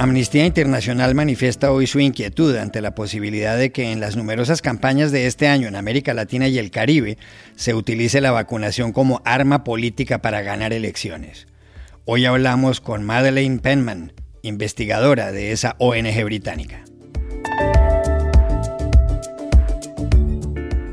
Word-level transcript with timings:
Amnistía 0.00 0.46
Internacional 0.46 1.16
manifiesta 1.16 1.72
hoy 1.72 1.88
su 1.88 1.98
inquietud 1.98 2.54
ante 2.54 2.80
la 2.80 2.94
posibilidad 2.94 3.58
de 3.58 3.72
que 3.72 3.90
en 3.90 3.98
las 3.98 4.14
numerosas 4.14 4.62
campañas 4.62 5.10
de 5.10 5.26
este 5.26 5.48
año 5.48 5.66
en 5.66 5.74
América 5.74 6.14
Latina 6.14 6.46
y 6.46 6.56
el 6.58 6.70
Caribe 6.70 7.18
se 7.56 7.74
utilice 7.74 8.20
la 8.20 8.30
vacunación 8.30 8.92
como 8.92 9.20
arma 9.24 9.64
política 9.64 10.22
para 10.22 10.42
ganar 10.42 10.72
elecciones. 10.72 11.48
Hoy 12.04 12.26
hablamos 12.26 12.80
con 12.80 13.02
Madeleine 13.02 13.58
Penman, 13.58 14.12
investigadora 14.42 15.32
de 15.32 15.50
esa 15.50 15.74
ONG 15.80 16.24
británica. 16.24 16.84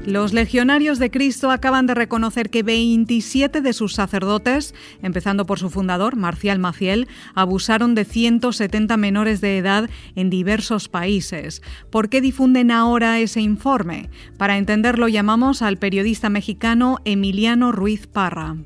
Los 0.05 0.33
legionarios 0.33 0.99
de 0.99 1.09
Cristo 1.09 1.49
acaban 1.49 1.87
de 1.87 1.95
reconocer 1.95 2.51
que 2.51 2.61
27 2.61 3.61
de 3.61 3.73
sus 3.73 3.95
sacerdotes, 3.95 4.75
empezando 5.01 5.47
por 5.47 5.57
su 5.57 5.71
fundador, 5.71 6.15
Marcial 6.15 6.59
Maciel, 6.59 7.07
abusaron 7.33 7.95
de 7.95 8.05
170 8.05 8.97
menores 8.97 9.41
de 9.41 9.57
edad 9.57 9.89
en 10.15 10.29
diversos 10.29 10.89
países. 10.89 11.63
¿Por 11.89 12.09
qué 12.09 12.21
difunden 12.21 12.69
ahora 12.69 13.19
ese 13.19 13.41
informe? 13.41 14.11
Para 14.37 14.57
entenderlo 14.57 15.07
llamamos 15.07 15.63
al 15.63 15.77
periodista 15.77 16.29
mexicano 16.29 16.99
Emiliano 17.03 17.71
Ruiz 17.71 18.05
Parra. 18.05 18.57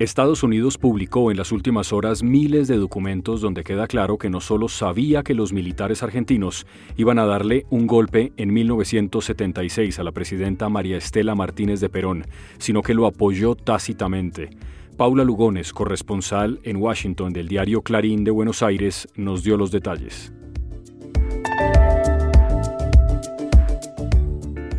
Estados 0.00 0.42
Unidos 0.42 0.78
publicó 0.78 1.30
en 1.30 1.36
las 1.36 1.52
últimas 1.52 1.92
horas 1.92 2.22
miles 2.22 2.68
de 2.68 2.78
documentos 2.78 3.42
donde 3.42 3.62
queda 3.62 3.86
claro 3.86 4.16
que 4.16 4.30
no 4.30 4.40
solo 4.40 4.70
sabía 4.70 5.22
que 5.22 5.34
los 5.34 5.52
militares 5.52 6.02
argentinos 6.02 6.66
iban 6.96 7.18
a 7.18 7.26
darle 7.26 7.66
un 7.68 7.86
golpe 7.86 8.32
en 8.38 8.50
1976 8.50 9.98
a 9.98 10.02
la 10.02 10.12
presidenta 10.12 10.70
María 10.70 10.96
Estela 10.96 11.34
Martínez 11.34 11.80
de 11.80 11.90
Perón, 11.90 12.24
sino 12.56 12.80
que 12.80 12.94
lo 12.94 13.06
apoyó 13.06 13.54
tácitamente. 13.54 14.48
Paula 14.96 15.22
Lugones, 15.22 15.74
corresponsal 15.74 16.60
en 16.62 16.78
Washington 16.78 17.34
del 17.34 17.48
diario 17.48 17.82
Clarín 17.82 18.24
de 18.24 18.30
Buenos 18.30 18.62
Aires, 18.62 19.06
nos 19.16 19.44
dio 19.44 19.58
los 19.58 19.70
detalles. 19.70 20.32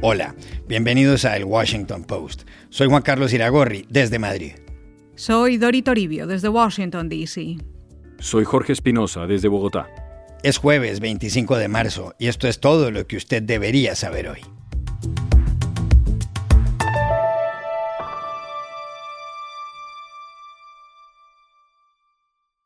Hola, 0.01 0.33
bienvenidos 0.67 1.25
a 1.25 1.37
El 1.37 1.43
Washington 1.43 2.05
Post. 2.05 2.47
Soy 2.71 2.87
Juan 2.87 3.03
Carlos 3.03 3.31
Iragorri, 3.33 3.85
desde 3.87 4.17
Madrid. 4.17 4.53
Soy 5.21 5.57
Dori 5.57 5.83
Toribio, 5.83 6.25
desde 6.25 6.49
Washington, 6.49 7.07
D.C. 7.07 7.57
Soy 8.17 8.43
Jorge 8.43 8.73
Espinosa, 8.73 9.27
desde 9.27 9.49
Bogotá. 9.49 9.87
Es 10.41 10.57
jueves 10.57 10.99
25 10.99 11.57
de 11.57 11.67
marzo 11.67 12.15
y 12.17 12.25
esto 12.25 12.47
es 12.47 12.59
todo 12.59 12.89
lo 12.89 13.05
que 13.05 13.17
usted 13.17 13.43
debería 13.43 13.93
saber 13.93 14.29
hoy. 14.29 14.39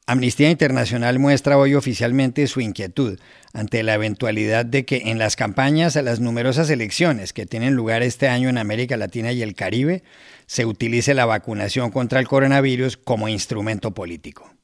Amnistía 0.07 0.51
Internacional 0.51 1.17
muestra 1.17 1.57
hoy 1.57 1.73
oficialmente 1.73 2.45
su 2.45 2.61
inquietud 2.61 3.19
ante 3.53 3.81
la 3.81 3.95
eventualidad 3.95 4.63
de 4.63 4.85
que 4.85 5.09
en 5.09 5.17
las 5.17 5.35
campañas 5.35 5.97
a 5.97 6.03
las 6.03 6.19
numerosas 6.19 6.69
elecciones 6.69 7.33
que 7.33 7.47
tienen 7.47 7.73
lugar 7.73 8.03
este 8.03 8.27
año 8.27 8.47
en 8.47 8.59
América 8.59 8.97
Latina 8.97 9.31
y 9.31 9.41
el 9.41 9.55
Caribe 9.55 10.03
se 10.45 10.67
utilice 10.67 11.15
la 11.15 11.25
vacunación 11.25 11.89
contra 11.89 12.19
el 12.19 12.27
coronavirus 12.27 12.97
como 12.97 13.29
instrumento 13.29 13.95
político. 13.95 14.54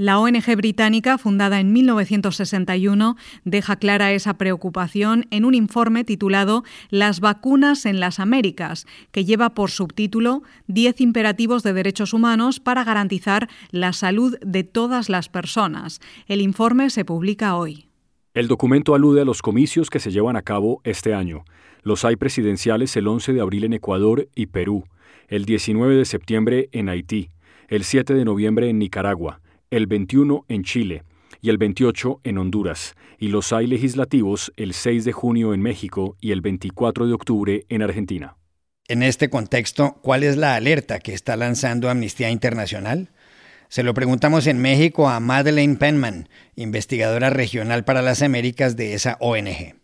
La 0.00 0.18
ONG 0.18 0.56
británica, 0.56 1.18
fundada 1.18 1.60
en 1.60 1.74
1961, 1.74 3.18
deja 3.44 3.76
clara 3.76 4.12
esa 4.12 4.38
preocupación 4.38 5.26
en 5.30 5.44
un 5.44 5.52
informe 5.54 6.04
titulado 6.04 6.64
Las 6.88 7.20
vacunas 7.20 7.84
en 7.84 8.00
las 8.00 8.18
Américas, 8.18 8.86
que 9.10 9.26
lleva 9.26 9.50
por 9.50 9.70
subtítulo 9.70 10.42
10 10.68 11.02
imperativos 11.02 11.62
de 11.62 11.74
derechos 11.74 12.14
humanos 12.14 12.60
para 12.60 12.82
garantizar 12.82 13.50
la 13.72 13.92
salud 13.92 14.38
de 14.40 14.64
todas 14.64 15.10
las 15.10 15.28
personas. 15.28 16.00
El 16.26 16.40
informe 16.40 16.88
se 16.88 17.04
publica 17.04 17.54
hoy. 17.54 17.86
El 18.32 18.48
documento 18.48 18.94
alude 18.94 19.20
a 19.20 19.26
los 19.26 19.42
comicios 19.42 19.90
que 19.90 20.00
se 20.00 20.10
llevan 20.10 20.36
a 20.36 20.40
cabo 20.40 20.80
este 20.82 21.12
año. 21.12 21.44
Los 21.82 22.06
hay 22.06 22.16
presidenciales 22.16 22.96
el 22.96 23.06
11 23.06 23.34
de 23.34 23.42
abril 23.42 23.64
en 23.64 23.74
Ecuador 23.74 24.30
y 24.34 24.46
Perú, 24.46 24.84
el 25.28 25.44
19 25.44 25.94
de 25.94 26.06
septiembre 26.06 26.70
en 26.72 26.88
Haití, 26.88 27.28
el 27.68 27.84
7 27.84 28.14
de 28.14 28.24
noviembre 28.24 28.70
en 28.70 28.78
Nicaragua, 28.78 29.42
el 29.70 29.86
21 29.86 30.44
en 30.48 30.64
Chile 30.64 31.04
y 31.40 31.48
el 31.48 31.58
28 31.58 32.20
en 32.24 32.38
Honduras, 32.38 32.94
y 33.18 33.28
los 33.28 33.52
hay 33.52 33.66
legislativos 33.66 34.52
el 34.56 34.74
6 34.74 35.04
de 35.04 35.12
junio 35.12 35.54
en 35.54 35.62
México 35.62 36.16
y 36.20 36.32
el 36.32 36.40
24 36.40 37.06
de 37.06 37.12
octubre 37.12 37.66
en 37.68 37.82
Argentina. 37.82 38.36
En 38.88 39.02
este 39.02 39.30
contexto, 39.30 39.98
¿cuál 40.02 40.24
es 40.24 40.36
la 40.36 40.56
alerta 40.56 40.98
que 40.98 41.14
está 41.14 41.36
lanzando 41.36 41.88
Amnistía 41.88 42.30
Internacional? 42.30 43.10
Se 43.68 43.84
lo 43.84 43.94
preguntamos 43.94 44.48
en 44.48 44.60
México 44.60 45.08
a 45.08 45.20
Madeleine 45.20 45.76
Penman, 45.76 46.28
investigadora 46.56 47.30
regional 47.30 47.84
para 47.84 48.02
las 48.02 48.20
Américas 48.20 48.76
de 48.76 48.94
esa 48.94 49.16
ONG. 49.20 49.79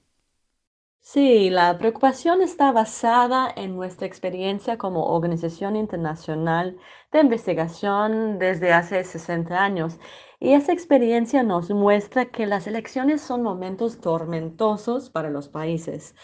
Sí, 1.09 1.51
la 1.51 1.79
preocupación 1.79 2.43
está 2.43 2.73
basada 2.73 3.49
en 3.55 3.77
nuestra 3.77 4.09
experiencia 4.09 4.77
como 4.77 5.05
organización 5.15 5.77
internacional 5.77 6.79
de 7.13 7.21
investigación 7.21 8.41
desde 8.41 8.73
hace 8.73 9.05
60 9.05 9.57
años. 9.57 10.01
Y 10.41 10.55
esa 10.55 10.73
experiencia 10.73 11.45
nos 11.45 11.71
muestra 11.71 12.27
que 12.27 12.47
las 12.47 12.67
elecciones 12.67 13.21
son 13.21 13.43
momentos 13.45 14.01
tormentosos 14.01 15.09
para 15.09 15.31
los 15.31 15.49
países. 15.49 16.17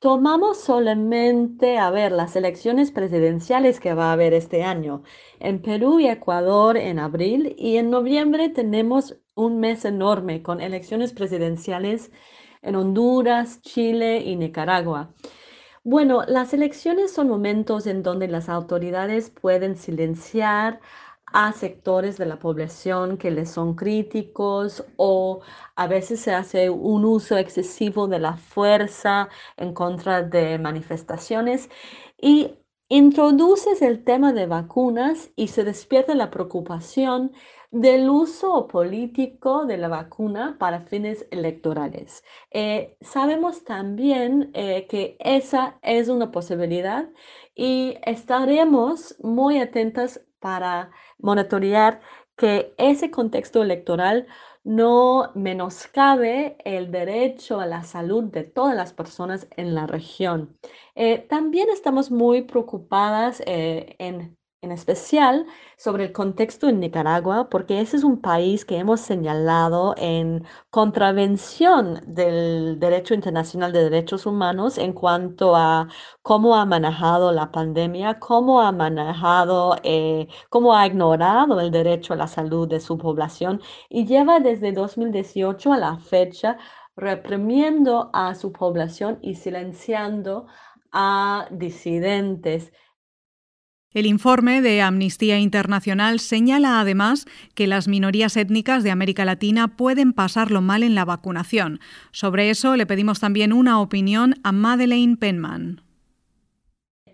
Tomamos 0.00 0.60
solamente 0.60 1.78
a 1.78 1.90
ver 1.90 2.12
las 2.12 2.36
elecciones 2.36 2.92
presidenciales 2.92 3.80
que 3.80 3.94
va 3.94 4.10
a 4.10 4.12
haber 4.12 4.34
este 4.34 4.62
año 4.64 5.02
en 5.40 5.62
Perú 5.62 5.98
y 5.98 6.08
Ecuador 6.08 6.76
en 6.76 6.98
abril 6.98 7.54
y 7.58 7.78
en 7.78 7.88
noviembre 7.88 8.50
tenemos 8.50 9.16
un 9.34 9.60
mes 9.60 9.86
enorme 9.86 10.42
con 10.42 10.60
elecciones 10.60 11.14
presidenciales 11.14 12.12
en 12.66 12.76
Honduras, 12.76 13.62
Chile 13.62 14.18
y 14.18 14.36
Nicaragua. 14.36 15.14
Bueno, 15.84 16.24
las 16.26 16.52
elecciones 16.52 17.12
son 17.12 17.28
momentos 17.28 17.86
en 17.86 18.02
donde 18.02 18.28
las 18.28 18.48
autoridades 18.48 19.30
pueden 19.30 19.76
silenciar 19.76 20.80
a 21.26 21.52
sectores 21.52 22.18
de 22.18 22.26
la 22.26 22.38
población 22.38 23.18
que 23.18 23.30
les 23.30 23.50
son 23.50 23.74
críticos 23.74 24.84
o 24.96 25.42
a 25.76 25.86
veces 25.86 26.20
se 26.20 26.32
hace 26.34 26.70
un 26.70 27.04
uso 27.04 27.36
excesivo 27.38 28.08
de 28.08 28.18
la 28.20 28.36
fuerza 28.36 29.28
en 29.56 29.72
contra 29.74 30.22
de 30.22 30.58
manifestaciones 30.58 31.68
y 32.20 32.54
introduces 32.88 33.82
el 33.82 34.04
tema 34.04 34.32
de 34.32 34.46
vacunas 34.46 35.30
y 35.36 35.48
se 35.48 35.64
despierta 35.64 36.14
la 36.14 36.30
preocupación 36.30 37.32
del 37.70 38.08
uso 38.08 38.68
político 38.68 39.66
de 39.66 39.76
la 39.76 39.88
vacuna 39.88 40.56
para 40.58 40.80
fines 40.80 41.26
electorales. 41.30 42.24
Eh, 42.50 42.96
sabemos 43.00 43.64
también 43.64 44.50
eh, 44.54 44.86
que 44.88 45.16
esa 45.20 45.78
es 45.82 46.08
una 46.08 46.30
posibilidad 46.30 47.08
y 47.54 47.96
estaremos 48.04 49.16
muy 49.20 49.58
atentas 49.58 50.20
para 50.40 50.90
monitorear 51.18 52.00
que 52.36 52.74
ese 52.78 53.10
contexto 53.10 53.62
electoral 53.62 54.26
no 54.62 55.30
menoscabe 55.34 56.56
el 56.64 56.90
derecho 56.90 57.60
a 57.60 57.66
la 57.66 57.84
salud 57.84 58.24
de 58.24 58.44
todas 58.44 58.76
las 58.76 58.92
personas 58.92 59.48
en 59.56 59.74
la 59.74 59.86
región. 59.86 60.58
Eh, 60.94 61.18
también 61.18 61.68
estamos 61.70 62.10
muy 62.10 62.42
preocupadas 62.42 63.42
en 63.46 64.36
en 64.66 64.72
especial 64.72 65.46
sobre 65.76 66.04
el 66.04 66.12
contexto 66.12 66.68
en 66.68 66.80
Nicaragua, 66.80 67.48
porque 67.48 67.80
ese 67.80 67.96
es 67.96 68.04
un 68.04 68.20
país 68.20 68.64
que 68.64 68.78
hemos 68.78 69.00
señalado 69.00 69.94
en 69.96 70.44
contravención 70.70 72.02
del 72.06 72.78
derecho 72.78 73.14
internacional 73.14 73.72
de 73.72 73.84
derechos 73.84 74.26
humanos 74.26 74.76
en 74.78 74.92
cuanto 74.92 75.56
a 75.56 75.88
cómo 76.22 76.56
ha 76.56 76.66
manejado 76.66 77.32
la 77.32 77.50
pandemia, 77.52 78.18
cómo 78.18 78.60
ha 78.60 78.72
manejado, 78.72 79.76
eh, 79.82 80.28
cómo 80.50 80.74
ha 80.74 80.86
ignorado 80.86 81.60
el 81.60 81.70
derecho 81.70 82.14
a 82.14 82.16
la 82.16 82.26
salud 82.28 82.68
de 82.68 82.80
su 82.80 82.98
población 82.98 83.60
y 83.88 84.06
lleva 84.06 84.40
desde 84.40 84.72
2018 84.72 85.72
a 85.72 85.78
la 85.78 85.98
fecha 85.98 86.58
reprimiendo 86.96 88.10
a 88.12 88.34
su 88.34 88.52
población 88.52 89.18
y 89.22 89.34
silenciando 89.36 90.46
a 90.92 91.46
disidentes 91.50 92.72
el 93.96 94.04
informe 94.04 94.60
de 94.60 94.82
Amnistía 94.82 95.38
Internacional 95.38 96.20
señala 96.20 96.80
además 96.80 97.24
que 97.54 97.66
las 97.66 97.88
minorías 97.88 98.36
étnicas 98.36 98.84
de 98.84 98.90
América 98.90 99.24
Latina 99.24 99.74
pueden 99.74 100.12
pasarlo 100.12 100.60
mal 100.60 100.82
en 100.82 100.94
la 100.94 101.06
vacunación. 101.06 101.80
Sobre 102.10 102.50
eso 102.50 102.76
le 102.76 102.84
pedimos 102.84 103.20
también 103.20 103.54
una 103.54 103.80
opinión 103.80 104.34
a 104.44 104.52
Madeleine 104.52 105.16
Penman. 105.16 105.80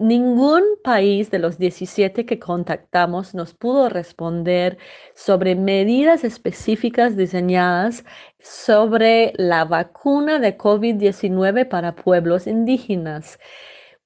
Ningún 0.00 0.64
país 0.82 1.30
de 1.30 1.38
los 1.38 1.56
17 1.56 2.26
que 2.26 2.40
contactamos 2.40 3.32
nos 3.32 3.54
pudo 3.54 3.88
responder 3.88 4.76
sobre 5.14 5.54
medidas 5.54 6.24
específicas 6.24 7.16
diseñadas 7.16 8.04
sobre 8.40 9.34
la 9.36 9.64
vacuna 9.64 10.40
de 10.40 10.58
COVID-19 10.58 11.68
para 11.68 11.94
pueblos 11.94 12.48
indígenas. 12.48 13.38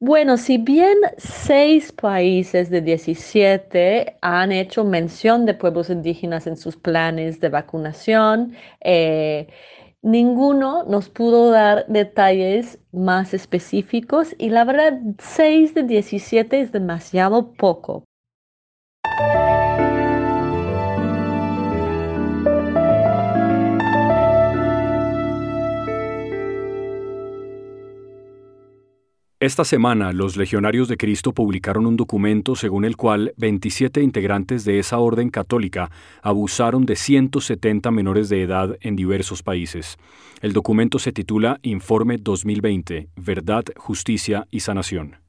Bueno, 0.00 0.36
si 0.36 0.58
bien 0.58 0.98
seis 1.16 1.90
países 1.92 2.68
de 2.70 2.82
17 2.82 4.18
han 4.20 4.52
hecho 4.52 4.84
mención 4.84 5.46
de 5.46 5.54
pueblos 5.54 5.88
indígenas 5.88 6.46
en 6.46 6.56
sus 6.58 6.76
planes 6.76 7.40
de 7.40 7.48
vacunación, 7.48 8.54
eh, 8.82 9.48
ninguno 10.02 10.84
nos 10.84 11.08
pudo 11.08 11.50
dar 11.50 11.86
detalles 11.88 12.78
más 12.92 13.32
específicos 13.32 14.34
y 14.38 14.50
la 14.50 14.64
verdad, 14.64 15.00
6 15.18 15.74
de 15.74 15.84
17 15.84 16.60
es 16.60 16.72
demasiado 16.72 17.54
poco. 17.54 18.05
Esta 29.38 29.66
semana, 29.66 30.14
los 30.14 30.38
Legionarios 30.38 30.88
de 30.88 30.96
Cristo 30.96 31.34
publicaron 31.34 31.84
un 31.84 31.98
documento 31.98 32.56
según 32.56 32.86
el 32.86 32.96
cual 32.96 33.34
27 33.36 34.00
integrantes 34.00 34.64
de 34.64 34.78
esa 34.78 34.96
orden 34.98 35.28
católica 35.28 35.90
abusaron 36.22 36.86
de 36.86 36.96
170 36.96 37.90
menores 37.90 38.30
de 38.30 38.40
edad 38.40 38.78
en 38.80 38.96
diversos 38.96 39.42
países. 39.42 39.98
El 40.40 40.54
documento 40.54 40.98
se 40.98 41.12
titula 41.12 41.58
Informe 41.60 42.16
2020, 42.16 43.10
Verdad, 43.16 43.64
Justicia 43.76 44.46
y 44.50 44.60
Sanación. 44.60 45.25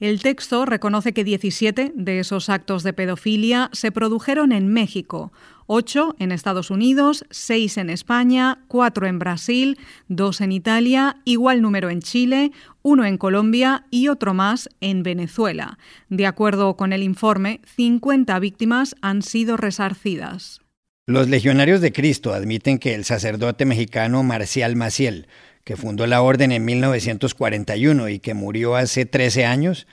El 0.00 0.22
texto 0.22 0.64
reconoce 0.64 1.12
que 1.12 1.24
17 1.24 1.92
de 1.94 2.20
esos 2.20 2.48
actos 2.48 2.82
de 2.84 2.94
pedofilia 2.94 3.68
se 3.74 3.92
produjeron 3.92 4.50
en 4.50 4.72
México, 4.72 5.30
8 5.66 6.16
en 6.18 6.32
Estados 6.32 6.70
Unidos, 6.70 7.26
6 7.28 7.76
en 7.76 7.90
España, 7.90 8.64
4 8.68 9.06
en 9.06 9.18
Brasil, 9.18 9.78
2 10.08 10.40
en 10.40 10.52
Italia, 10.52 11.16
igual 11.26 11.60
número 11.60 11.90
en 11.90 12.00
Chile, 12.00 12.50
1 12.80 13.04
en 13.04 13.18
Colombia 13.18 13.84
y 13.90 14.08
otro 14.08 14.32
más 14.32 14.70
en 14.80 15.02
Venezuela. 15.02 15.78
De 16.08 16.24
acuerdo 16.24 16.78
con 16.78 16.94
el 16.94 17.02
informe, 17.02 17.60
50 17.76 18.38
víctimas 18.38 18.96
han 19.02 19.20
sido 19.20 19.58
resarcidas. 19.58 20.62
Los 21.06 21.28
legionarios 21.28 21.82
de 21.82 21.92
Cristo 21.92 22.32
admiten 22.32 22.78
que 22.78 22.94
el 22.94 23.04
sacerdote 23.04 23.66
mexicano 23.66 24.22
Marcial 24.22 24.76
Maciel 24.76 25.26
que 25.70 25.76
fundó 25.76 26.04
la 26.08 26.20
orden 26.20 26.50
en 26.50 26.64
1941 26.64 28.08
y 28.08 28.18
que 28.18 28.34
murió 28.34 28.74
hace 28.74 29.06
13 29.06 29.44
años, 29.44 29.86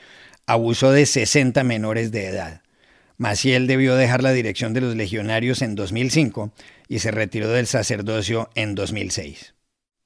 abusó 0.48 0.90
de 0.90 1.06
60 1.06 1.64
menores 1.64 2.12
de 2.12 2.26
edad. 2.26 2.64
Maciel 3.18 3.68
debió 3.68 3.96
dejar 3.96 4.24
la 4.24 4.32
dirección 4.32 4.74
de 4.74 4.82
los 4.82 4.96
legionarios 4.96 5.62
en 5.62 5.76
2005 5.76 6.52
y 6.88 6.98
se 6.98 7.12
retiró 7.12 7.50
del 7.50 7.68
sacerdocio 7.68 8.50
en 8.56 8.74
2006. 8.74 9.54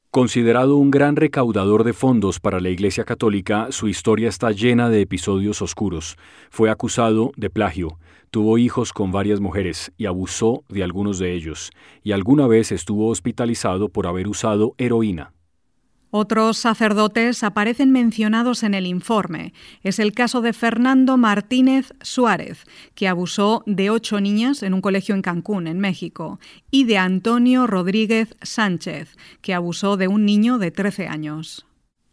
Considerado 0.09 0.75
un 0.75 0.91
gran 0.91 1.15
recaudador 1.15 1.85
de 1.85 1.93
fondos 1.93 2.41
para 2.41 2.59
la 2.59 2.67
Iglesia 2.67 3.05
Católica, 3.05 3.67
su 3.69 3.87
historia 3.87 4.27
está 4.27 4.51
llena 4.51 4.89
de 4.89 4.99
episodios 4.99 5.61
oscuros. 5.61 6.17
Fue 6.49 6.69
acusado 6.69 7.31
de 7.37 7.49
plagio, 7.49 7.97
tuvo 8.29 8.57
hijos 8.57 8.91
con 8.91 9.13
varias 9.13 9.39
mujeres 9.39 9.93
y 9.95 10.05
abusó 10.07 10.65
de 10.67 10.83
algunos 10.83 11.17
de 11.17 11.33
ellos, 11.33 11.71
y 12.03 12.11
alguna 12.11 12.45
vez 12.45 12.73
estuvo 12.73 13.07
hospitalizado 13.07 13.87
por 13.87 14.05
haber 14.05 14.27
usado 14.27 14.75
heroína. 14.77 15.31
Otros 16.13 16.57
sacerdotes 16.57 17.41
aparecen 17.41 17.91
mencionados 17.91 18.63
en 18.63 18.73
el 18.73 18.85
informe. 18.85 19.53
Es 19.81 19.97
el 19.97 20.11
caso 20.11 20.41
de 20.41 20.51
Fernando 20.51 21.15
Martínez 21.15 21.93
Suárez, 22.01 22.65
que 22.95 23.07
abusó 23.07 23.63
de 23.65 23.89
ocho 23.89 24.19
niñas 24.19 24.61
en 24.61 24.73
un 24.73 24.81
colegio 24.81 25.15
en 25.15 25.21
Cancún, 25.21 25.67
en 25.67 25.79
México, 25.79 26.39
y 26.69 26.83
de 26.83 26.97
Antonio 26.97 27.65
Rodríguez 27.65 28.35
Sánchez, 28.41 29.15
que 29.41 29.53
abusó 29.53 29.95
de 29.95 30.09
un 30.09 30.25
niño 30.25 30.57
de 30.57 30.71
13 30.71 31.07
años. 31.07 31.65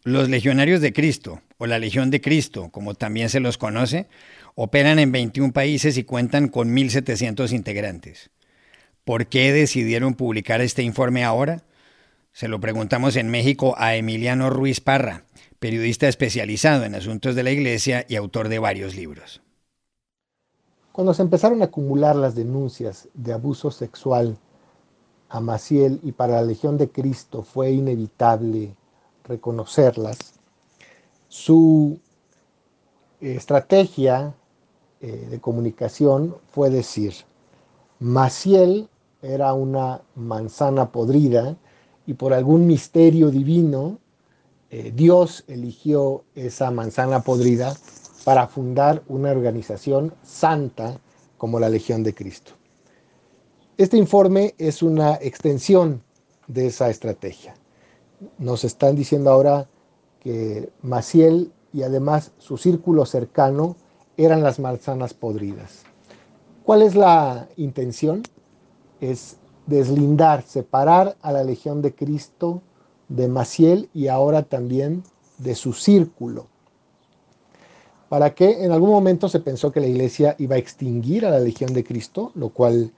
Los 0.04 0.28
legionarios 0.28 0.80
de 0.80 0.92
Cristo, 0.92 1.42
o 1.58 1.66
la 1.66 1.80
Legión 1.80 2.10
de 2.10 2.20
Cristo, 2.20 2.68
como 2.70 2.94
también 2.94 3.28
se 3.28 3.40
los 3.40 3.58
conoce, 3.58 4.06
operan 4.54 5.00
en 5.00 5.10
21 5.10 5.52
países 5.52 5.98
y 5.98 6.04
cuentan 6.04 6.48
con 6.48 6.74
1.700 6.74 7.52
integrantes. 7.52 8.30
¿Por 9.04 9.26
qué 9.26 9.52
decidieron 9.52 10.14
publicar 10.14 10.60
este 10.60 10.84
informe 10.84 11.24
ahora? 11.24 11.64
Se 12.32 12.48
lo 12.48 12.60
preguntamos 12.60 13.16
en 13.16 13.28
México 13.28 13.74
a 13.78 13.96
Emiliano 13.96 14.50
Ruiz 14.50 14.80
Parra, 14.80 15.24
periodista 15.58 16.08
especializado 16.08 16.84
en 16.84 16.94
asuntos 16.94 17.34
de 17.34 17.42
la 17.42 17.50
Iglesia 17.50 18.04
y 18.08 18.16
autor 18.16 18.48
de 18.48 18.58
varios 18.58 18.94
libros. 18.94 19.42
Cuando 20.92 21.14
se 21.14 21.22
empezaron 21.22 21.62
a 21.62 21.66
acumular 21.66 22.16
las 22.16 22.34
denuncias 22.34 23.08
de 23.14 23.32
abuso 23.32 23.70
sexual 23.70 24.36
a 25.28 25.40
Maciel 25.40 26.00
y 26.02 26.12
para 26.12 26.34
la 26.34 26.42
Legión 26.42 26.76
de 26.78 26.90
Cristo 26.90 27.42
fue 27.42 27.70
inevitable 27.70 28.74
reconocerlas, 29.24 30.34
su 31.28 32.00
estrategia 33.20 34.34
eh, 35.00 35.28
de 35.30 35.40
comunicación 35.40 36.36
fue 36.50 36.70
decir, 36.70 37.14
Maciel 38.00 38.88
era 39.22 39.52
una 39.52 40.02
manzana 40.14 40.90
podrida 40.90 41.56
y 42.08 42.14
por 42.14 42.32
algún 42.32 42.66
misterio 42.66 43.30
divino, 43.30 43.98
eh, 44.70 44.92
Dios 44.96 45.44
eligió 45.46 46.24
esa 46.34 46.70
manzana 46.70 47.20
podrida 47.20 47.76
para 48.24 48.48
fundar 48.48 49.02
una 49.08 49.30
organización 49.30 50.14
santa 50.22 50.98
como 51.36 51.60
la 51.60 51.68
Legión 51.68 52.02
de 52.02 52.14
Cristo. 52.14 52.52
Este 53.76 53.98
informe 53.98 54.54
es 54.56 54.82
una 54.82 55.16
extensión 55.16 56.02
de 56.46 56.68
esa 56.68 56.88
estrategia. 56.88 57.54
Nos 58.38 58.64
están 58.64 58.96
diciendo 58.96 59.30
ahora 59.30 59.68
que 60.20 60.70
Maciel 60.80 61.52
y 61.74 61.82
además 61.82 62.32
su 62.38 62.56
círculo 62.56 63.04
cercano 63.04 63.76
eran 64.16 64.42
las 64.42 64.58
manzanas 64.58 65.12
podridas. 65.12 65.82
¿Cuál 66.64 66.80
es 66.80 66.94
la 66.94 67.50
intención? 67.58 68.22
Es 68.98 69.36
deslindar, 69.68 70.42
separar 70.42 71.16
a 71.20 71.30
la 71.30 71.44
Legión 71.44 71.82
de 71.82 71.94
Cristo 71.94 72.62
de 73.08 73.28
Maciel 73.28 73.90
y 73.92 74.08
ahora 74.08 74.42
también 74.42 75.02
de 75.36 75.54
su 75.54 75.74
círculo. 75.74 76.46
Para 78.08 78.34
que 78.34 78.64
en 78.64 78.72
algún 78.72 78.90
momento 78.90 79.28
se 79.28 79.40
pensó 79.40 79.70
que 79.70 79.80
la 79.80 79.86
iglesia 79.86 80.34
iba 80.38 80.56
a 80.56 80.58
extinguir 80.58 81.26
a 81.26 81.30
la 81.30 81.38
Legión 81.38 81.74
de 81.74 81.84
Cristo, 81.84 82.32
lo 82.34 82.48
cual 82.48 82.90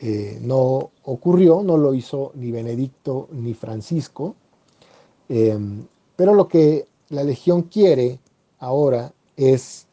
eh, 0.00 0.38
no 0.40 0.90
ocurrió, 1.04 1.62
no 1.62 1.76
lo 1.76 1.92
hizo 1.92 2.32
ni 2.34 2.50
Benedicto 2.50 3.28
ni 3.32 3.52
Francisco. 3.52 4.34
Em, 5.28 5.86
pero 6.16 6.32
lo 6.32 6.48
que 6.48 6.86
la 7.10 7.22
Legión 7.22 7.62
quiere 7.62 8.18
ahora 8.58 9.12
es 9.36 9.86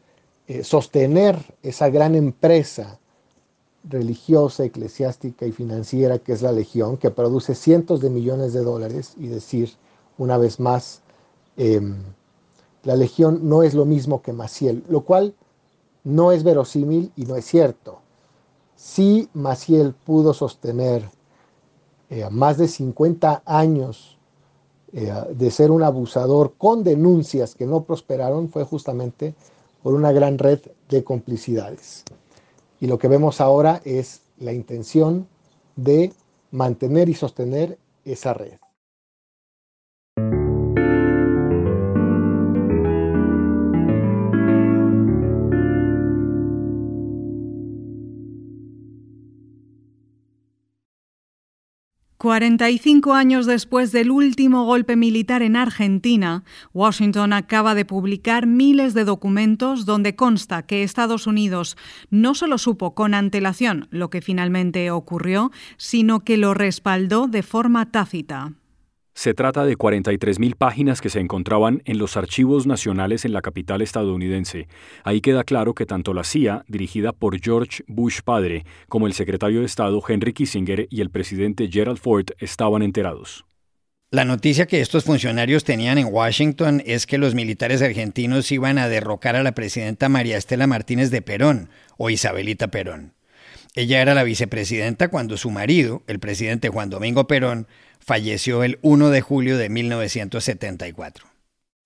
eh, 0.47 0.63
sostener 0.63 1.37
esa 1.61 1.89
gran 1.89 2.15
empresa 2.15 3.00
religiosa, 3.83 4.63
eclesiástica 4.63 5.45
y 5.45 5.51
financiera 5.51 6.19
que 6.19 6.33
es 6.33 6.41
la 6.41 6.51
Legión, 6.51 6.97
que 6.97 7.11
produce 7.11 7.55
cientos 7.55 8.01
de 8.01 8.09
millones 8.09 8.53
de 8.53 8.63
dólares, 8.63 9.13
y 9.17 9.27
decir 9.27 9.73
una 10.17 10.37
vez 10.37 10.59
más, 10.59 11.01
em, 11.57 11.97
la 12.83 12.95
Legión 12.95 13.41
no 13.43 13.63
es 13.63 13.73
lo 13.73 13.85
mismo 13.85 14.21
que 14.21 14.33
Maciel, 14.33 14.83
lo 14.89 15.01
cual 15.01 15.33
no 16.03 16.31
es 16.31 16.43
verosímil 16.43 17.11
y 17.15 17.25
no 17.25 17.35
es 17.35 17.45
cierto. 17.45 17.99
Si 18.75 19.29
Maciel 19.33 19.93
pudo 19.93 20.33
sostener 20.33 21.09
eh, 22.09 22.27
más 22.29 22.57
de 22.57 22.67
50 22.67 23.43
años 23.45 24.17
eh, 24.93 25.13
de 25.33 25.51
ser 25.51 25.71
un 25.71 25.83
abusador 25.83 26.53
con 26.57 26.83
denuncias 26.83 27.55
que 27.55 27.65
no 27.65 27.83
prosperaron, 27.83 28.49
fue 28.49 28.63
justamente 28.63 29.35
por 29.81 29.93
una 29.93 30.11
gran 30.11 30.37
red 30.37 30.59
de 30.89 31.03
complicidades. 31.03 32.03
Y 32.81 32.87
lo 32.87 32.97
que 32.97 33.07
vemos 33.07 33.39
ahora 33.39 33.79
es 33.85 34.23
la 34.39 34.51
intención 34.51 35.27
de 35.75 36.11
mantener 36.49 37.07
y 37.07 37.13
sostener 37.13 37.77
esa 38.03 38.33
red. 38.33 38.57
45 52.21 53.15
años 53.15 53.47
después 53.47 53.91
del 53.91 54.11
último 54.11 54.63
golpe 54.63 54.95
militar 54.95 55.41
en 55.41 55.55
Argentina, 55.55 56.43
Washington 56.71 57.33
acaba 57.33 57.73
de 57.73 57.83
publicar 57.83 58.45
miles 58.45 58.93
de 58.93 59.05
documentos 59.05 59.87
donde 59.87 60.15
consta 60.15 60.61
que 60.61 60.83
Estados 60.83 61.25
Unidos 61.25 61.77
no 62.11 62.35
solo 62.35 62.59
supo 62.59 62.93
con 62.93 63.15
antelación 63.15 63.87
lo 63.89 64.11
que 64.11 64.21
finalmente 64.21 64.91
ocurrió, 64.91 65.49
sino 65.77 66.19
que 66.19 66.37
lo 66.37 66.53
respaldó 66.53 67.25
de 67.25 67.41
forma 67.41 67.89
tácita. 67.89 68.53
Se 69.21 69.35
trata 69.35 69.65
de 69.65 69.77
43.000 69.77 70.55
páginas 70.55 70.99
que 70.99 71.11
se 71.11 71.19
encontraban 71.19 71.83
en 71.85 71.99
los 71.99 72.17
archivos 72.17 72.65
nacionales 72.65 73.23
en 73.23 73.33
la 73.33 73.43
capital 73.43 73.83
estadounidense. 73.83 74.67
Ahí 75.03 75.21
queda 75.21 75.43
claro 75.43 75.75
que 75.75 75.85
tanto 75.85 76.15
la 76.15 76.23
CIA, 76.23 76.65
dirigida 76.67 77.13
por 77.13 77.39
George 77.39 77.83
Bush 77.85 78.21
padre, 78.25 78.65
como 78.87 79.05
el 79.05 79.13
secretario 79.13 79.59
de 79.59 79.67
Estado 79.67 80.01
Henry 80.07 80.33
Kissinger 80.33 80.87
y 80.89 81.01
el 81.01 81.11
presidente 81.11 81.69
Gerald 81.71 81.99
Ford 81.99 82.29
estaban 82.39 82.81
enterados. 82.81 83.45
La 84.09 84.25
noticia 84.25 84.65
que 84.65 84.81
estos 84.81 85.03
funcionarios 85.03 85.65
tenían 85.65 85.99
en 85.99 86.07
Washington 86.11 86.81
es 86.87 87.05
que 87.05 87.19
los 87.19 87.35
militares 87.35 87.83
argentinos 87.83 88.51
iban 88.51 88.79
a 88.79 88.89
derrocar 88.89 89.35
a 89.35 89.43
la 89.43 89.51
presidenta 89.51 90.09
María 90.09 90.37
Estela 90.37 90.65
Martínez 90.65 91.11
de 91.11 91.21
Perón 91.21 91.69
o 91.95 92.09
Isabelita 92.09 92.69
Perón. 92.69 93.13
Ella 93.73 94.01
era 94.01 94.13
la 94.13 94.23
vicepresidenta 94.23 95.09
cuando 95.09 95.37
su 95.37 95.49
marido, 95.49 96.03
el 96.07 96.19
presidente 96.19 96.67
Juan 96.67 96.89
Domingo 96.89 97.25
Perón, 97.27 97.67
falleció 98.01 98.63
el 98.63 98.79
1 98.81 99.09
de 99.09 99.21
julio 99.21 99.57
de 99.57 99.69
1974. 99.69 101.31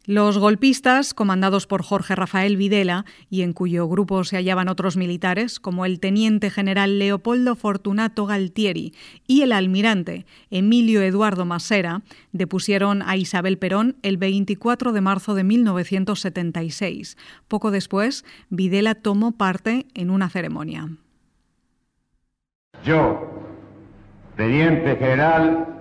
Los 0.07 0.37
golpistas, 0.37 1.15
comandados 1.15 1.65
por 1.65 1.81
Jorge 1.81 2.13
Rafael 2.13 2.57
Videla 2.57 3.05
y 3.27 3.41
en 3.41 3.53
cuyo 3.53 3.87
grupo 3.87 4.23
se 4.23 4.35
hallaban 4.35 4.67
otros 4.67 4.97
militares, 4.97 5.59
como 5.59 5.83
el 5.83 5.99
teniente 5.99 6.51
general 6.51 6.99
Leopoldo 6.99 7.55
Fortunato 7.55 8.27
Galtieri 8.27 8.93
y 9.25 9.41
el 9.41 9.51
almirante 9.51 10.27
Emilio 10.51 11.01
Eduardo 11.01 11.45
Masera, 11.45 12.03
depusieron 12.33 13.01
a 13.01 13.17
Isabel 13.17 13.57
Perón 13.57 13.97
el 14.03 14.17
24 14.17 14.91
de 14.91 15.01
marzo 15.01 15.33
de 15.33 15.43
1976. 15.43 17.17
Poco 17.47 17.71
después, 17.71 18.25
Videla 18.49 18.93
tomó 18.93 19.31
parte 19.31 19.87
en 19.95 20.11
una 20.11 20.29
ceremonia. 20.29 20.87
Yo, 22.83 23.27
teniente 24.37 24.97
general 24.97 25.74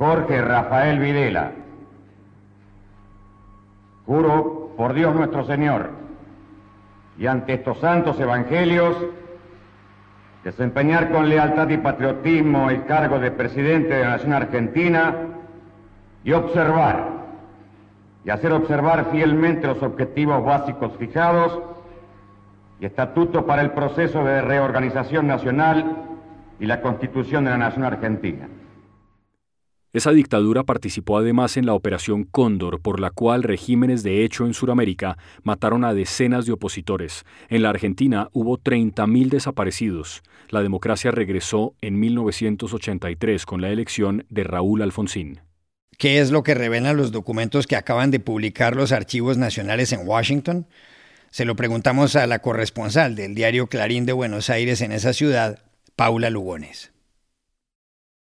Jorge 0.00 0.40
Rafael 0.40 0.98
Videla, 0.98 1.52
Juro 4.06 4.72
por 4.74 4.94
Dios 4.94 5.14
nuestro 5.14 5.44
Señor 5.44 5.90
y 7.18 7.26
ante 7.26 7.52
estos 7.52 7.80
santos 7.80 8.18
evangelios 8.18 8.96
desempeñar 10.42 11.10
con 11.10 11.28
lealtad 11.28 11.68
y 11.68 11.76
patriotismo 11.76 12.70
el 12.70 12.86
cargo 12.86 13.18
de 13.18 13.30
presidente 13.30 13.92
de 13.92 14.04
la 14.04 14.12
Nación 14.12 14.32
Argentina 14.32 15.16
y 16.24 16.32
observar 16.32 17.06
y 18.24 18.30
hacer 18.30 18.54
observar 18.54 19.10
fielmente 19.12 19.66
los 19.66 19.82
objetivos 19.82 20.42
básicos 20.42 20.96
fijados 20.96 21.60
y 22.80 22.86
estatuto 22.86 23.44
para 23.44 23.60
el 23.60 23.72
proceso 23.72 24.24
de 24.24 24.40
reorganización 24.40 25.26
nacional 25.26 25.94
y 26.58 26.64
la 26.64 26.80
constitución 26.80 27.44
de 27.44 27.50
la 27.50 27.58
Nación 27.58 27.84
Argentina. 27.84 28.48
Esa 29.92 30.12
dictadura 30.12 30.62
participó 30.62 31.18
además 31.18 31.56
en 31.56 31.66
la 31.66 31.74
Operación 31.74 32.22
Cóndor, 32.22 32.80
por 32.80 33.00
la 33.00 33.10
cual 33.10 33.42
regímenes 33.42 34.04
de 34.04 34.24
hecho 34.24 34.46
en 34.46 34.54
Sudamérica 34.54 35.18
mataron 35.42 35.84
a 35.84 35.92
decenas 35.92 36.46
de 36.46 36.52
opositores. 36.52 37.24
En 37.48 37.62
la 37.62 37.70
Argentina 37.70 38.28
hubo 38.32 38.56
30.000 38.56 39.30
desaparecidos. 39.30 40.22
La 40.48 40.62
democracia 40.62 41.10
regresó 41.10 41.74
en 41.80 41.98
1983 41.98 43.44
con 43.46 43.60
la 43.60 43.70
elección 43.70 44.26
de 44.28 44.44
Raúl 44.44 44.82
Alfonsín. 44.82 45.40
¿Qué 45.98 46.20
es 46.20 46.30
lo 46.30 46.44
que 46.44 46.54
revelan 46.54 46.96
los 46.96 47.10
documentos 47.10 47.66
que 47.66 47.74
acaban 47.74 48.12
de 48.12 48.20
publicar 48.20 48.76
los 48.76 48.92
archivos 48.92 49.38
nacionales 49.38 49.92
en 49.92 50.06
Washington? 50.06 50.68
Se 51.30 51.44
lo 51.44 51.56
preguntamos 51.56 52.14
a 52.14 52.28
la 52.28 52.38
corresponsal 52.38 53.16
del 53.16 53.34
diario 53.34 53.66
Clarín 53.66 54.06
de 54.06 54.12
Buenos 54.12 54.50
Aires 54.50 54.82
en 54.82 54.92
esa 54.92 55.12
ciudad, 55.12 55.64
Paula 55.96 56.30
Lugones. 56.30 56.89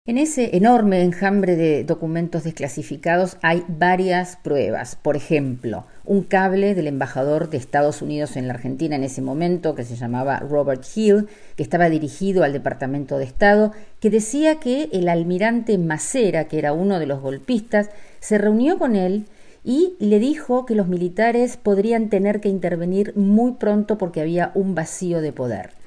En 0.08 0.18
ese 0.18 0.58
enorme 0.58 1.04
enjambre 1.04 1.56
de 1.56 1.84
documentos 1.84 2.44
desclasificados 2.44 3.38
hay 3.44 3.64
varias 3.68 4.36
pruebas. 4.36 4.96
Por 4.96 5.16
ejemplo, 5.16 5.86
un 6.06 6.24
cable 6.24 6.74
del 6.74 6.88
embajador 6.88 7.52
de 7.52 7.58
Estados 7.58 8.02
Unidos 8.02 8.36
en 8.36 8.48
la 8.48 8.56
Argentina 8.56 8.96
en 8.96 9.04
ese 9.04 9.22
momento, 9.22 9.76
que 9.76 9.84
se 9.84 9.96
llamaba 9.96 10.40
Robert 10.40 10.84
Hill, 10.96 11.28
que 11.56 11.62
estaba 11.62 11.88
dirigido 11.88 12.44
al 12.44 12.52
Departamento 12.52 13.20
de 13.20 13.26
Estado, 13.26 13.74
que 14.00 14.10
decía 14.10 14.56
que 14.56 14.90
el 14.92 15.08
almirante 15.08 15.78
Macera, 15.78 16.46
que 16.46 16.58
era 16.58 16.74
uno 16.74 16.98
de 16.98 17.06
los 17.06 17.22
golpistas, 17.22 17.92
se 18.22 18.40
reunió 18.40 18.80
con 18.80 18.96
él 18.96 19.28
y 19.64 19.98
le 20.00 20.18
dijo 20.18 20.66
que 20.66 20.74
los 20.74 20.88
militares 20.88 21.58
podrían 21.58 22.10
tener 22.10 22.42
que 22.42 22.50
intervenir 22.50 23.16
muy 23.16 23.52
pronto 23.52 24.00
porque 24.00 24.22
había 24.22 24.50
un 24.56 24.74
vacío 24.74 25.22
de 25.22 25.32
poder. 25.32 25.81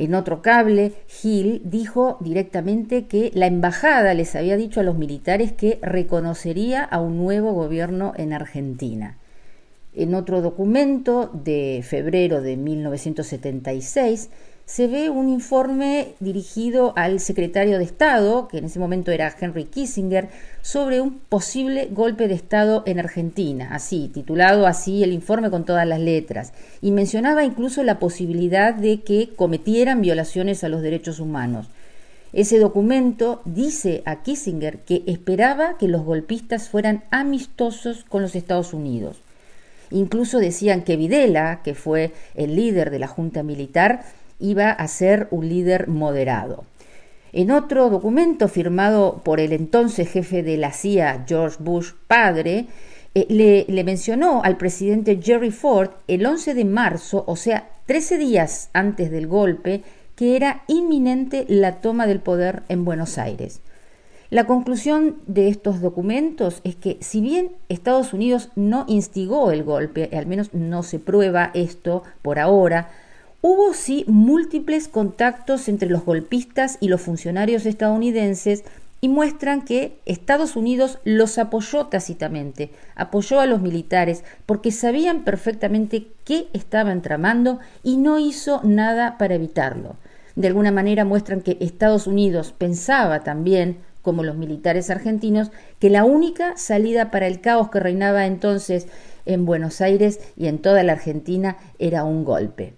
En 0.00 0.14
otro 0.14 0.42
cable, 0.42 0.92
Hill 1.24 1.60
dijo 1.64 2.18
directamente 2.20 3.06
que 3.06 3.32
la 3.34 3.48
embajada 3.48 4.14
les 4.14 4.36
había 4.36 4.56
dicho 4.56 4.78
a 4.78 4.84
los 4.84 4.96
militares 4.96 5.50
que 5.50 5.80
reconocería 5.82 6.84
a 6.84 7.00
un 7.00 7.16
nuevo 7.16 7.52
gobierno 7.52 8.12
en 8.16 8.32
Argentina. 8.32 9.18
En 9.96 10.14
otro 10.14 10.40
documento 10.40 11.32
de 11.34 11.82
febrero 11.84 12.42
de 12.42 12.56
1976, 12.56 14.30
se 14.68 14.86
ve 14.86 15.08
un 15.08 15.30
informe 15.30 16.08
dirigido 16.20 16.92
al 16.94 17.20
secretario 17.20 17.78
de 17.78 17.84
Estado, 17.84 18.48
que 18.48 18.58
en 18.58 18.66
ese 18.66 18.78
momento 18.78 19.10
era 19.10 19.34
Henry 19.40 19.64
Kissinger, 19.64 20.28
sobre 20.60 21.00
un 21.00 21.20
posible 21.20 21.88
golpe 21.90 22.28
de 22.28 22.34
Estado 22.34 22.82
en 22.84 22.98
Argentina, 22.98 23.70
así, 23.72 24.10
titulado 24.12 24.66
así 24.66 25.02
el 25.02 25.14
informe 25.14 25.48
con 25.48 25.64
todas 25.64 25.88
las 25.88 26.00
letras, 26.00 26.52
y 26.82 26.90
mencionaba 26.90 27.44
incluso 27.44 27.82
la 27.82 27.98
posibilidad 27.98 28.74
de 28.74 29.00
que 29.00 29.30
cometieran 29.34 30.02
violaciones 30.02 30.62
a 30.62 30.68
los 30.68 30.82
derechos 30.82 31.18
humanos. 31.18 31.70
Ese 32.34 32.58
documento 32.58 33.40
dice 33.46 34.02
a 34.04 34.22
Kissinger 34.22 34.80
que 34.80 35.02
esperaba 35.06 35.78
que 35.78 35.88
los 35.88 36.04
golpistas 36.04 36.68
fueran 36.68 37.04
amistosos 37.10 38.04
con 38.04 38.20
los 38.20 38.34
Estados 38.36 38.74
Unidos. 38.74 39.22
Incluso 39.90 40.38
decían 40.38 40.82
que 40.82 40.96
Videla, 40.96 41.62
que 41.64 41.74
fue 41.74 42.12
el 42.34 42.56
líder 42.56 42.90
de 42.90 42.98
la 42.98 43.06
Junta 43.06 43.42
Militar, 43.42 44.04
iba 44.38 44.70
a 44.70 44.88
ser 44.88 45.28
un 45.30 45.48
líder 45.48 45.88
moderado. 45.88 46.64
En 47.32 47.50
otro 47.50 47.90
documento 47.90 48.48
firmado 48.48 49.20
por 49.24 49.40
el 49.40 49.52
entonces 49.52 50.10
jefe 50.10 50.42
de 50.42 50.56
la 50.56 50.72
CIA, 50.72 51.24
George 51.26 51.58
Bush 51.60 51.92
padre, 52.06 52.66
eh, 53.14 53.26
le, 53.28 53.66
le, 53.68 53.84
mencionó 53.84 54.42
al 54.42 54.56
presidente 54.56 55.20
Jerry 55.22 55.50
Ford 55.50 55.90
el 56.08 56.24
11 56.24 56.54
de 56.54 56.64
marzo, 56.64 57.24
o 57.26 57.36
sea, 57.36 57.68
13 57.86 58.18
días 58.18 58.70
antes 58.72 59.10
del 59.10 59.26
golpe, 59.26 59.82
que 60.14 60.36
era 60.36 60.64
inminente 60.66 61.44
la 61.48 61.80
toma 61.80 62.06
del 62.06 62.20
poder 62.20 62.62
en 62.68 62.84
Buenos 62.84 63.18
Aires. 63.18 63.60
La 64.30 64.44
conclusión 64.44 65.16
de 65.26 65.48
estos 65.48 65.80
documentos 65.80 66.60
es 66.62 66.76
que 66.76 66.98
si 67.00 67.22
bien 67.22 67.52
Estados 67.70 68.12
Unidos 68.12 68.50
no 68.56 68.84
instigó 68.86 69.52
el 69.52 69.64
golpe, 69.64 70.10
al 70.12 70.26
menos 70.26 70.52
no 70.52 70.82
se 70.82 70.98
prueba 70.98 71.50
esto 71.54 72.02
por 72.20 72.38
ahora, 72.38 72.90
Hubo 73.40 73.72
sí 73.72 74.04
múltiples 74.08 74.88
contactos 74.88 75.68
entre 75.68 75.88
los 75.88 76.04
golpistas 76.04 76.76
y 76.80 76.88
los 76.88 77.02
funcionarios 77.02 77.66
estadounidenses 77.66 78.64
y 79.00 79.08
muestran 79.08 79.64
que 79.64 79.96
Estados 80.06 80.56
Unidos 80.56 80.98
los 81.04 81.38
apoyó 81.38 81.86
tácitamente, 81.86 82.72
apoyó 82.96 83.38
a 83.38 83.46
los 83.46 83.62
militares 83.62 84.24
porque 84.44 84.72
sabían 84.72 85.22
perfectamente 85.22 86.08
qué 86.24 86.48
estaban 86.52 87.00
tramando 87.00 87.60
y 87.84 87.98
no 87.98 88.18
hizo 88.18 88.60
nada 88.64 89.16
para 89.18 89.36
evitarlo. 89.36 89.94
De 90.34 90.48
alguna 90.48 90.72
manera 90.72 91.04
muestran 91.04 91.40
que 91.40 91.58
Estados 91.60 92.08
Unidos 92.08 92.52
pensaba 92.58 93.20
también, 93.20 93.78
como 94.02 94.24
los 94.24 94.36
militares 94.36 94.90
argentinos, 94.90 95.52
que 95.78 95.90
la 95.90 96.04
única 96.04 96.56
salida 96.56 97.12
para 97.12 97.28
el 97.28 97.40
caos 97.40 97.70
que 97.70 97.78
reinaba 97.78 98.26
entonces 98.26 98.88
en 99.26 99.44
Buenos 99.44 99.80
Aires 99.80 100.18
y 100.36 100.48
en 100.48 100.58
toda 100.58 100.82
la 100.82 100.94
Argentina 100.94 101.56
era 101.78 102.02
un 102.02 102.24
golpe. 102.24 102.77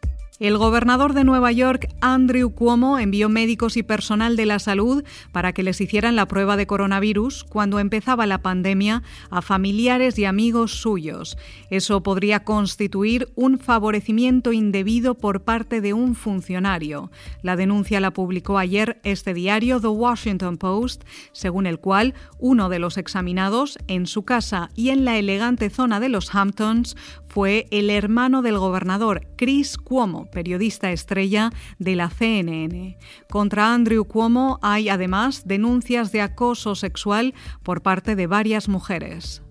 El 0.41 0.57
gobernador 0.57 1.13
de 1.13 1.23
Nueva 1.23 1.51
York, 1.51 1.87
Andrew 2.01 2.49
Cuomo, 2.49 2.97
envió 2.97 3.29
médicos 3.29 3.77
y 3.77 3.83
personal 3.83 4.35
de 4.35 4.47
la 4.47 4.57
salud 4.57 5.03
para 5.31 5.53
que 5.53 5.61
les 5.61 5.79
hicieran 5.79 6.15
la 6.15 6.27
prueba 6.27 6.57
de 6.57 6.65
coronavirus 6.65 7.43
cuando 7.43 7.77
empezaba 7.77 8.25
la 8.25 8.41
pandemia 8.41 9.03
a 9.29 9.43
familiares 9.43 10.17
y 10.17 10.25
amigos 10.25 10.81
suyos. 10.81 11.37
Eso 11.69 12.01
podría 12.01 12.43
constituir 12.43 13.31
un 13.35 13.59
favorecimiento 13.59 14.51
indebido 14.51 15.13
por 15.13 15.43
parte 15.43 15.79
de 15.79 15.93
un 15.93 16.15
funcionario. 16.15 17.11
La 17.43 17.55
denuncia 17.55 17.99
la 17.99 18.09
publicó 18.09 18.57
ayer 18.57 18.99
este 19.03 19.35
diario 19.35 19.79
The 19.79 19.89
Washington 19.89 20.57
Post, 20.57 21.03
según 21.33 21.67
el 21.67 21.77
cual 21.77 22.15
uno 22.39 22.67
de 22.67 22.79
los 22.79 22.97
examinados 22.97 23.77
en 23.87 24.07
su 24.07 24.23
casa 24.23 24.71
y 24.75 24.89
en 24.89 25.05
la 25.05 25.19
elegante 25.19 25.69
zona 25.69 25.99
de 25.99 26.09
los 26.09 26.33
Hamptons 26.33 26.97
fue 27.31 27.65
el 27.71 27.89
hermano 27.89 28.41
del 28.41 28.57
gobernador, 28.57 29.21
Chris 29.37 29.77
Cuomo, 29.77 30.29
periodista 30.31 30.91
estrella 30.91 31.49
de 31.79 31.95
la 31.95 32.09
CNN. 32.09 32.97
Contra 33.29 33.73
Andrew 33.73 34.03
Cuomo 34.03 34.59
hay 34.61 34.89
además 34.89 35.47
denuncias 35.47 36.11
de 36.11 36.19
acoso 36.19 36.75
sexual 36.75 37.33
por 37.63 37.81
parte 37.81 38.17
de 38.17 38.27
varias 38.27 38.67
mujeres. 38.67 39.41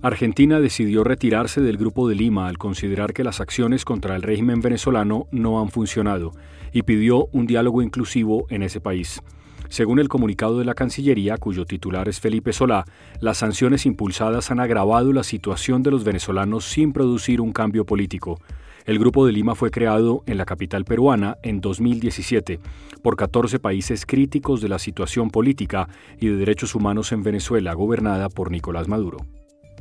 Argentina 0.00 0.58
decidió 0.58 1.04
retirarse 1.04 1.60
del 1.60 1.76
Grupo 1.76 2.08
de 2.08 2.14
Lima 2.14 2.48
al 2.48 2.56
considerar 2.56 3.12
que 3.12 3.24
las 3.24 3.42
acciones 3.42 3.84
contra 3.84 4.16
el 4.16 4.22
régimen 4.22 4.62
venezolano 4.62 5.26
no 5.30 5.60
han 5.60 5.68
funcionado 5.68 6.32
y 6.72 6.82
pidió 6.82 7.26
un 7.32 7.46
diálogo 7.46 7.82
inclusivo 7.82 8.46
en 8.48 8.62
ese 8.62 8.80
país. 8.80 9.20
Según 9.68 9.98
el 9.98 10.08
comunicado 10.08 10.58
de 10.58 10.64
la 10.64 10.74
Cancillería, 10.74 11.36
cuyo 11.36 11.66
titular 11.66 12.08
es 12.08 12.20
Felipe 12.20 12.52
Solá, 12.52 12.84
las 13.20 13.38
sanciones 13.38 13.84
impulsadas 13.84 14.50
han 14.50 14.60
agravado 14.60 15.12
la 15.12 15.22
situación 15.22 15.82
de 15.82 15.90
los 15.90 16.04
venezolanos 16.04 16.64
sin 16.64 16.92
producir 16.92 17.40
un 17.40 17.52
cambio 17.52 17.84
político. 17.84 18.40
El 18.86 18.98
Grupo 18.98 19.26
de 19.26 19.32
Lima 19.32 19.54
fue 19.54 19.70
creado 19.70 20.22
en 20.24 20.38
la 20.38 20.46
capital 20.46 20.86
peruana 20.86 21.36
en 21.42 21.60
2017 21.60 22.58
por 23.02 23.16
14 23.16 23.58
países 23.58 24.06
críticos 24.06 24.62
de 24.62 24.70
la 24.70 24.78
situación 24.78 25.30
política 25.30 25.90
y 26.18 26.28
de 26.28 26.36
derechos 26.36 26.74
humanos 26.74 27.12
en 27.12 27.22
Venezuela, 27.22 27.74
gobernada 27.74 28.30
por 28.30 28.50
Nicolás 28.50 28.88
Maduro. 28.88 29.18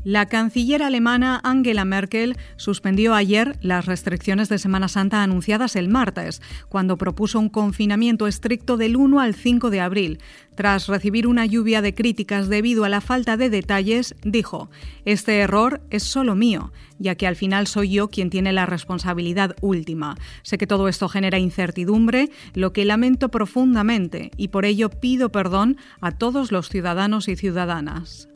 La 0.07 0.27
canciller 0.27 0.83
alemana 0.83 1.41
Angela 1.43 1.83
Merkel 1.83 2.37
suspendió 2.55 3.13
ayer 3.13 3.57
las 3.61 3.87
restricciones 3.87 4.47
de 4.47 4.57
Semana 4.57 4.87
Santa 4.87 5.21
anunciadas 5.21 5.75
el 5.75 5.89
martes, 5.89 6.41
cuando 6.69 6.97
propuso 6.97 7.41
un 7.41 7.49
confinamiento 7.49 8.25
estricto 8.25 8.77
del 8.77 8.95
1 8.95 9.19
al 9.19 9.35
5 9.35 9.69
de 9.69 9.81
abril. 9.81 10.19
Tras 10.55 10.87
recibir 10.87 11.27
una 11.27 11.45
lluvia 11.45 11.81
de 11.81 11.93
críticas 11.93 12.47
debido 12.47 12.85
a 12.85 12.89
la 12.89 13.01
falta 13.01 13.35
de 13.35 13.49
detalles, 13.49 14.15
dijo, 14.23 14.69
Este 15.03 15.39
error 15.39 15.81
es 15.89 16.03
solo 16.03 16.35
mío, 16.35 16.71
ya 16.99 17.15
que 17.15 17.27
al 17.27 17.35
final 17.35 17.67
soy 17.67 17.89
yo 17.89 18.07
quien 18.07 18.29
tiene 18.29 18.53
la 18.53 18.65
responsabilidad 18.65 19.57
última. 19.59 20.15
Sé 20.41 20.57
que 20.57 20.67
todo 20.67 20.87
esto 20.87 21.09
genera 21.09 21.37
incertidumbre, 21.37 22.29
lo 22.53 22.71
que 22.71 22.85
lamento 22.85 23.27
profundamente, 23.27 24.31
y 24.37 24.47
por 24.47 24.63
ello 24.63 24.89
pido 24.89 25.33
perdón 25.33 25.75
a 25.99 26.11
todos 26.11 26.53
los 26.53 26.69
ciudadanos 26.69 27.27
y 27.27 27.35
ciudadanas. 27.35 28.29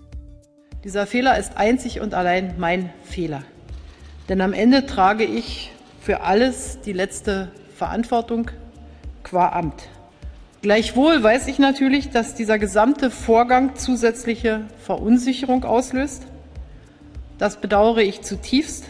Dieser 0.84 1.06
Fehler 1.06 1.38
ist 1.38 1.58
einzig 1.58 2.02
und 2.02 2.16
allein 2.16 2.56
mein 2.58 2.90
Fehler. 3.04 3.44
Denn 4.30 4.42
am 4.42 4.52
Ende 4.52 4.88
trage 4.88 5.24
ich 5.24 5.72
für 6.02 6.22
alles 6.22 6.80
die 6.82 6.94
letzte 6.94 7.52
Verantwortung 7.76 8.50
qua 9.24 9.50
Amt. 9.50 9.84
Gleichwohl 10.64 11.22
weiß 11.22 11.48
ich 11.48 11.60
natürlich, 11.60 12.10
dass 12.10 12.34
dieser 12.34 12.58
gesamte 12.58 13.12
Vorgang 13.12 13.76
zusätzliche 13.76 14.62
Verunsicherung 14.84 15.66
auslöst. 15.66 16.26
Das 17.38 17.62
bedauere 17.62 18.02
ich 18.02 18.22
zutiefst 18.22 18.86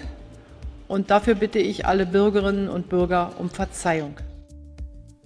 und 0.88 1.12
dafür 1.12 1.36
bitte 1.36 1.60
ich 1.60 1.86
alle 1.86 2.06
Bürgerinnen 2.06 2.70
und 2.70 2.88
Bürger 2.88 3.34
um 3.38 3.50
Verzeihung. 3.50 4.16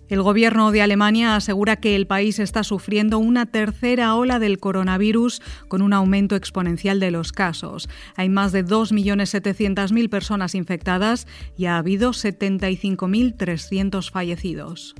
El 0.07 0.21
gobierno 0.21 0.71
de 0.71 0.83
Alemania 0.83 1.35
asegura 1.35 1.77
que 1.77 1.95
el 1.95 2.05
país 2.05 2.37
está 2.37 2.63
sufriendo 2.63 3.17
una 3.17 3.47
tercera 3.47 4.13
ola 4.13 4.37
del 4.37 4.59
coronavirus 4.59 5.41
con 5.67 5.81
un 5.81 5.93
aumento 5.93 6.35
exponencial 6.35 6.99
de 6.99 7.09
los 7.09 7.31
casos. 7.31 7.89
Hay 8.15 8.29
más 8.29 8.51
de 8.51 8.63
2.700.000 8.63 10.09
personas 10.09 10.53
infectadas 10.53 11.25
y 11.57 11.65
ha 11.65 11.77
habido 11.77 12.11
75.300 12.11 14.11
fallecidos. 14.11 14.93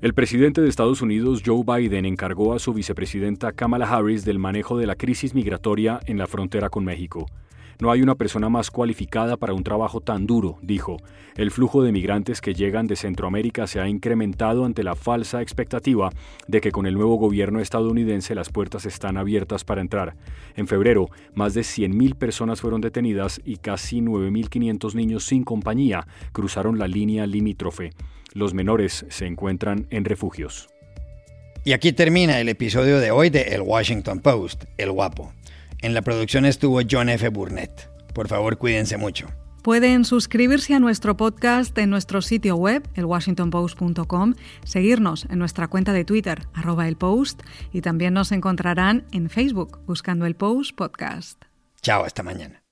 El 0.00 0.14
presidente 0.14 0.62
de 0.62 0.68
Estados 0.68 1.02
Unidos, 1.02 1.42
Joe 1.44 1.62
Biden, 1.66 2.06
encargó 2.06 2.54
a 2.54 2.58
su 2.58 2.72
vicepresidenta 2.72 3.52
Kamala 3.52 3.86
Harris 3.86 4.24
del 4.24 4.38
manejo 4.38 4.78
de 4.78 4.86
la 4.86 4.94
crisis 4.94 5.34
migratoria 5.34 6.00
en 6.06 6.16
la 6.16 6.26
frontera 6.26 6.70
con 6.70 6.82
México. 6.84 7.26
No 7.80 7.90
hay 7.90 8.00
una 8.00 8.14
persona 8.14 8.48
más 8.48 8.70
cualificada 8.70 9.36
para 9.36 9.52
un 9.52 9.62
trabajo 9.62 10.00
tan 10.00 10.26
duro, 10.26 10.58
dijo. 10.62 10.96
El 11.36 11.50
flujo 11.50 11.82
de 11.82 11.92
migrantes 11.92 12.40
que 12.40 12.54
llegan 12.54 12.86
de 12.86 12.96
Centroamérica 12.96 13.66
se 13.66 13.80
ha 13.80 13.88
incrementado 13.88 14.64
ante 14.64 14.82
la 14.82 14.94
falsa 14.94 15.42
expectativa 15.42 16.10
de 16.48 16.62
que 16.62 16.72
con 16.72 16.86
el 16.86 16.94
nuevo 16.94 17.16
gobierno 17.16 17.60
estadounidense 17.60 18.34
las 18.34 18.48
puertas 18.48 18.86
están 18.86 19.18
abiertas 19.18 19.64
para 19.64 19.82
entrar. 19.82 20.16
En 20.54 20.66
febrero, 20.66 21.10
más 21.34 21.52
de 21.52 21.60
100.000 21.60 22.14
personas 22.14 22.62
fueron 22.62 22.80
detenidas 22.80 23.40
y 23.44 23.56
casi 23.56 24.00
9.500 24.00 24.94
niños 24.94 25.24
sin 25.24 25.44
compañía 25.44 26.06
cruzaron 26.32 26.78
la 26.78 26.88
línea 26.88 27.26
limítrofe. 27.26 27.90
Los 28.32 28.54
menores 28.54 29.04
se 29.10 29.26
encuentran 29.26 29.86
en 29.90 30.04
refugios. 30.06 30.68
Y 31.64 31.72
aquí 31.72 31.92
termina 31.92 32.40
el 32.40 32.48
episodio 32.48 33.00
de 33.00 33.10
hoy 33.10 33.28
de 33.28 33.42
El 33.54 33.60
Washington 33.60 34.20
Post, 34.20 34.64
El 34.78 34.92
Guapo. 34.92 35.35
En 35.82 35.94
la 35.94 36.02
producción 36.02 36.44
estuvo 36.44 36.80
John 36.88 37.08
F. 37.08 37.28
Burnett. 37.28 37.90
Por 38.14 38.28
favor, 38.28 38.58
cuídense 38.58 38.96
mucho. 38.96 39.26
Pueden 39.62 40.04
suscribirse 40.04 40.74
a 40.74 40.78
nuestro 40.78 41.16
podcast 41.16 41.76
en 41.76 41.90
nuestro 41.90 42.22
sitio 42.22 42.54
web, 42.54 42.88
elwashingtonpost.com, 42.94 44.34
seguirnos 44.64 45.26
en 45.28 45.40
nuestra 45.40 45.66
cuenta 45.66 45.92
de 45.92 46.04
Twitter, 46.04 46.46
arroba 46.54 46.86
el 46.86 46.96
post, 46.96 47.42
y 47.72 47.80
también 47.80 48.14
nos 48.14 48.30
encontrarán 48.30 49.06
en 49.10 49.28
Facebook 49.28 49.80
buscando 49.84 50.24
el 50.24 50.36
Post 50.36 50.76
Podcast. 50.76 51.42
Chao, 51.82 52.04
hasta 52.04 52.22
mañana. 52.22 52.65